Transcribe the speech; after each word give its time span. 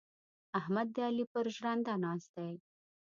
احمد 0.59 0.87
د 0.95 0.97
علي 1.07 1.25
پر 1.33 1.45
ژرنده 1.55 1.93
ناست 2.03 2.29
دی. 2.37 2.53